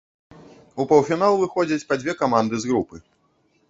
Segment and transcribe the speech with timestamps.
[0.83, 2.95] У паўфінал выходзяць па дзве каманды з групы.